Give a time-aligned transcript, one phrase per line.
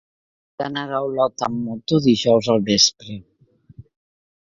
[0.53, 3.19] He d'anar a Olot amb moto dijous al vespre.